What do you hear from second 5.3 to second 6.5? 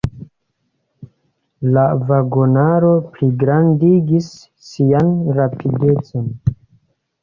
rapidecon.